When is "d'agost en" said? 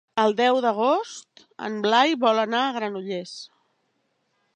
0.65-1.75